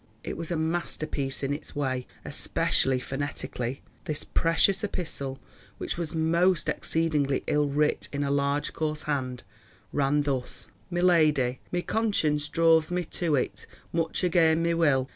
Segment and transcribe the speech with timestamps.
[0.23, 3.83] It was a master piece in its way, especially phonetically.
[4.05, 5.37] This precious epistle,
[5.77, 9.43] which was most exceedingly ill writ in a large coarse hand,
[9.93, 15.07] ran thus: "MY LADI,—My consence druvs me to it, much again my will.